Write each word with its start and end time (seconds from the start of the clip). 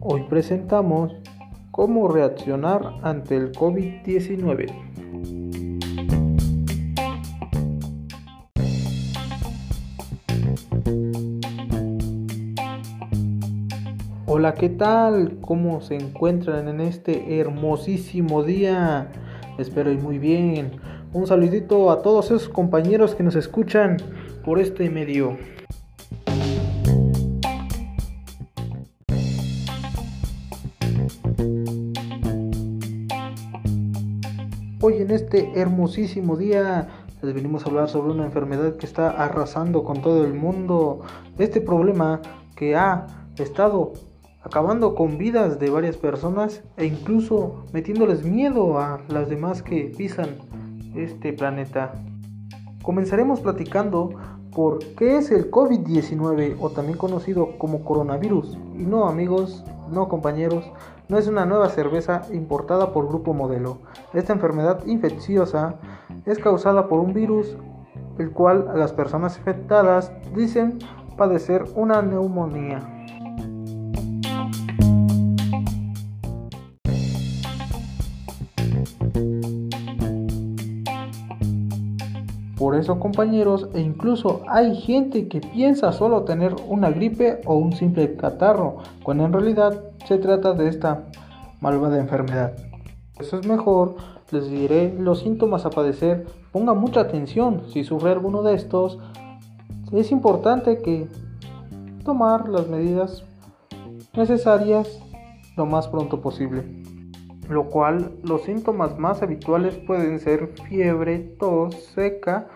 Hoy 0.00 0.22
presentamos 0.28 1.12
cómo 1.70 2.08
reaccionar 2.08 2.94
ante 3.02 3.36
el 3.36 3.52
COVID-19. 3.52 4.66
Hola, 14.26 14.54
¿qué 14.54 14.68
tal? 14.68 15.38
¿Cómo 15.40 15.80
se 15.80 15.96
encuentran 15.96 16.68
en 16.68 16.80
este 16.80 17.40
hermosísimo 17.40 18.44
día? 18.44 19.10
Espero 19.58 19.90
ir 19.90 20.00
muy 20.00 20.18
bien. 20.18 20.80
Un 21.12 21.26
saludito 21.26 21.90
a 21.90 22.02
todos 22.02 22.26
esos 22.26 22.48
compañeros 22.48 23.14
que 23.14 23.24
nos 23.24 23.34
escuchan 23.34 23.96
por 24.44 24.60
este 24.60 24.88
medio. 24.90 25.36
Hoy 34.88 35.02
en 35.02 35.10
este 35.10 35.52
hermosísimo 35.60 36.38
día 36.38 36.88
les 37.20 37.34
venimos 37.34 37.62
a 37.62 37.68
hablar 37.68 37.90
sobre 37.90 38.10
una 38.10 38.24
enfermedad 38.24 38.76
que 38.76 38.86
está 38.86 39.10
arrasando 39.10 39.84
con 39.84 40.00
todo 40.00 40.24
el 40.24 40.32
mundo. 40.32 41.00
Este 41.36 41.60
problema 41.60 42.22
que 42.56 42.74
ha 42.74 43.06
estado 43.36 43.92
acabando 44.42 44.94
con 44.94 45.18
vidas 45.18 45.58
de 45.58 45.68
varias 45.68 45.98
personas 45.98 46.62
e 46.78 46.86
incluso 46.86 47.66
metiéndoles 47.74 48.24
miedo 48.24 48.78
a 48.78 49.02
las 49.08 49.28
demás 49.28 49.62
que 49.62 49.92
pisan 49.94 50.38
este 50.96 51.34
planeta. 51.34 51.92
Comenzaremos 52.82 53.40
platicando 53.40 54.14
por 54.52 54.78
qué 54.94 55.18
es 55.18 55.30
el 55.30 55.50
COVID-19 55.50 56.56
o 56.58 56.70
también 56.70 56.96
conocido 56.96 57.58
como 57.58 57.84
coronavirus. 57.84 58.56
Y 58.78 58.84
no 58.84 59.06
amigos, 59.06 59.64
no 59.90 60.08
compañeros, 60.08 60.64
no 61.08 61.18
es 61.18 61.26
una 61.26 61.46
nueva 61.46 61.68
cerveza 61.70 62.22
importada 62.32 62.92
por 62.92 63.08
Grupo 63.08 63.34
Modelo. 63.34 63.78
Esta 64.12 64.32
enfermedad 64.32 64.84
infecciosa 64.86 65.76
es 66.26 66.38
causada 66.38 66.88
por 66.88 67.00
un 67.00 67.14
virus 67.14 67.56
el 68.18 68.32
cual 68.32 68.70
las 68.74 68.92
personas 68.92 69.38
infectadas 69.38 70.12
dicen 70.34 70.78
padecer 71.16 71.64
una 71.74 72.02
neumonía. 72.02 72.97
Por 82.58 82.74
eso 82.74 82.98
compañeros, 82.98 83.68
e 83.72 83.80
incluso 83.80 84.42
hay 84.48 84.74
gente 84.74 85.28
que 85.28 85.40
piensa 85.40 85.92
solo 85.92 86.24
tener 86.24 86.56
una 86.66 86.90
gripe 86.90 87.40
o 87.46 87.54
un 87.54 87.72
simple 87.72 88.16
catarro, 88.16 88.78
cuando 89.04 89.24
en 89.24 89.32
realidad 89.32 89.80
se 90.06 90.18
trata 90.18 90.54
de 90.54 90.68
esta 90.68 91.04
malvada 91.60 92.00
enfermedad. 92.00 92.54
Eso 93.20 93.38
es 93.38 93.46
mejor, 93.46 93.94
les 94.32 94.50
diré 94.50 94.92
los 94.98 95.20
síntomas 95.20 95.66
a 95.66 95.70
padecer, 95.70 96.26
ponga 96.50 96.74
mucha 96.74 97.00
atención 97.00 97.62
si 97.72 97.84
sufre 97.84 98.10
alguno 98.10 98.42
de 98.42 98.54
estos. 98.54 98.98
Es 99.92 100.10
importante 100.10 100.82
que 100.82 101.06
tomar 102.04 102.48
las 102.48 102.68
medidas 102.68 103.22
necesarias 104.14 105.00
lo 105.56 105.64
más 105.64 105.86
pronto 105.86 106.20
posible 106.20 106.97
lo 107.48 107.64
cual 107.64 108.12
los 108.22 108.42
síntomas 108.42 108.98
más 108.98 109.22
habituales 109.22 109.76
pueden 109.76 110.20
ser 110.20 110.48
fiebre, 110.68 111.18
tos 111.38 111.74
seca 111.94 112.48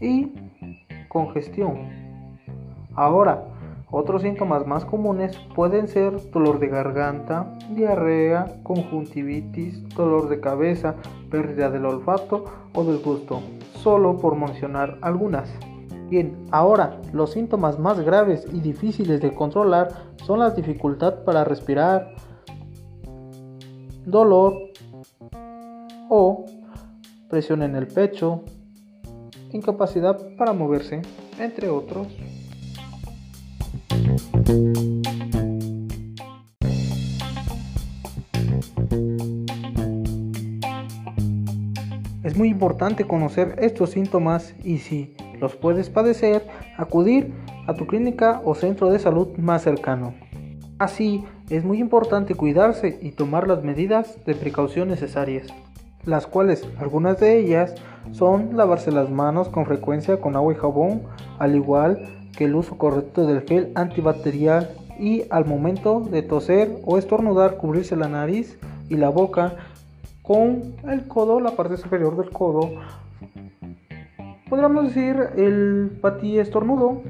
y 0.00 0.32
congestión. 1.08 1.88
Ahora, 2.94 3.44
otros 3.90 4.22
síntomas 4.22 4.66
más 4.66 4.84
comunes 4.84 5.38
pueden 5.54 5.86
ser 5.86 6.30
dolor 6.32 6.58
de 6.58 6.66
garganta, 6.66 7.56
diarrea, 7.70 8.56
conjuntivitis, 8.64 9.88
dolor 9.90 10.28
de 10.28 10.40
cabeza, 10.40 10.96
pérdida 11.30 11.70
del 11.70 11.86
olfato 11.86 12.44
o 12.74 12.82
del 12.82 12.98
gusto, 12.98 13.40
solo 13.74 14.18
por 14.18 14.34
mencionar 14.36 14.98
algunas. 15.00 15.48
Bien, 16.08 16.36
ahora 16.50 17.00
los 17.12 17.32
síntomas 17.32 17.78
más 17.78 18.00
graves 18.00 18.46
y 18.52 18.60
difíciles 18.60 19.20
de 19.20 19.32
controlar 19.32 19.88
son 20.16 20.40
la 20.40 20.50
dificultad 20.50 21.22
para 21.24 21.44
respirar, 21.44 22.14
dolor 24.06 24.70
o 26.08 26.44
presión 27.28 27.62
en 27.62 27.76
el 27.76 27.86
pecho, 27.86 28.44
incapacidad 29.52 30.18
para 30.36 30.52
moverse, 30.52 31.02
entre 31.38 31.68
otros. 31.68 32.08
Es 42.22 42.36
muy 42.36 42.48
importante 42.48 43.06
conocer 43.06 43.56
estos 43.60 43.90
síntomas 43.90 44.54
y 44.64 44.78
si 44.78 45.14
los 45.40 45.56
puedes 45.56 45.90
padecer, 45.90 46.46
acudir 46.76 47.32
a 47.66 47.74
tu 47.74 47.86
clínica 47.86 48.40
o 48.44 48.54
centro 48.54 48.90
de 48.90 48.98
salud 48.98 49.36
más 49.36 49.62
cercano. 49.62 50.14
Así, 50.78 51.24
es 51.50 51.64
muy 51.64 51.78
importante 51.78 52.34
cuidarse 52.34 52.98
y 53.02 53.12
tomar 53.12 53.46
las 53.46 53.62
medidas 53.62 54.24
de 54.24 54.34
precaución 54.34 54.88
necesarias, 54.88 55.48
las 56.04 56.26
cuales 56.26 56.66
algunas 56.78 57.20
de 57.20 57.38
ellas 57.38 57.74
son 58.12 58.56
lavarse 58.56 58.90
las 58.92 59.10
manos 59.10 59.48
con 59.48 59.66
frecuencia 59.66 60.20
con 60.20 60.36
agua 60.36 60.52
y 60.52 60.56
jabón, 60.56 61.02
al 61.38 61.54
igual 61.54 62.08
que 62.36 62.44
el 62.44 62.54
uso 62.54 62.78
correcto 62.78 63.26
del 63.26 63.42
gel 63.42 63.72
antibacterial 63.74 64.70
y 64.98 65.24
al 65.30 65.44
momento 65.44 66.00
de 66.00 66.22
toser 66.22 66.70
o 66.84 66.98
estornudar 66.98 67.56
cubrirse 67.56 67.96
la 67.96 68.08
nariz 68.08 68.58
y 68.88 68.96
la 68.96 69.08
boca 69.08 69.54
con 70.22 70.74
el 70.88 71.06
codo, 71.06 71.40
la 71.40 71.52
parte 71.52 71.76
superior 71.76 72.16
del 72.16 72.30
codo. 72.30 72.70
Podríamos 74.48 74.86
decir 74.86 75.16
el 75.36 75.98
patí 76.00 76.38
estornudo 76.38 77.02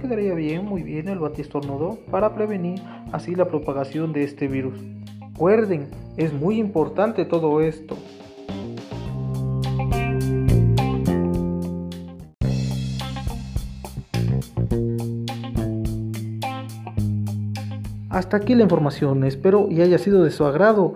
quedaría 0.00 0.34
bien, 0.34 0.64
muy 0.64 0.82
bien 0.82 1.08
el 1.08 1.18
batistornudo 1.18 1.98
para 2.10 2.34
prevenir 2.34 2.80
así 3.12 3.34
la 3.34 3.46
propagación 3.46 4.12
de 4.12 4.24
este 4.24 4.48
virus. 4.48 4.78
Recuerden, 5.32 5.88
es 6.16 6.32
muy 6.32 6.58
importante 6.58 7.24
todo 7.24 7.60
esto. 7.60 7.96
Hasta 18.08 18.36
aquí 18.36 18.54
la 18.54 18.64
información, 18.64 19.24
espero 19.24 19.68
y 19.70 19.80
haya 19.82 19.98
sido 19.98 20.24
de 20.24 20.30
su 20.30 20.44
agrado. 20.44 20.94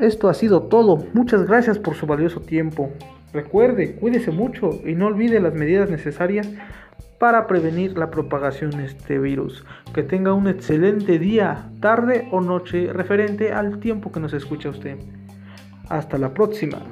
Esto 0.00 0.28
ha 0.28 0.34
sido 0.34 0.64
todo, 0.64 1.06
muchas 1.14 1.46
gracias 1.46 1.78
por 1.78 1.94
su 1.94 2.06
valioso 2.06 2.40
tiempo. 2.40 2.90
Recuerde, 3.32 3.94
cuídese 3.94 4.30
mucho 4.30 4.80
y 4.84 4.94
no 4.94 5.06
olvide 5.06 5.40
las 5.40 5.54
medidas 5.54 5.88
necesarias 5.90 6.50
para 7.18 7.46
prevenir 7.46 7.96
la 7.96 8.10
propagación 8.10 8.70
de 8.70 8.86
este 8.86 9.18
virus. 9.18 9.64
Que 9.94 10.02
tenga 10.02 10.32
un 10.32 10.48
excelente 10.48 11.18
día, 11.18 11.70
tarde 11.80 12.28
o 12.30 12.40
noche 12.40 12.92
referente 12.92 13.52
al 13.52 13.78
tiempo 13.78 14.12
que 14.12 14.20
nos 14.20 14.32
escucha 14.32 14.70
usted. 14.70 14.98
Hasta 15.88 16.18
la 16.18 16.32
próxima. 16.32 16.82